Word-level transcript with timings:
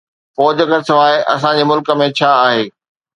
فوج 0.35 0.57
کان 0.69 0.81
سواءِ 0.87 1.15
اسان 1.33 1.53
جي 1.59 1.63
ملڪ 1.73 1.87
۾ 2.03 2.07
ڇا 2.21 2.29
آهي؟ 2.47 2.61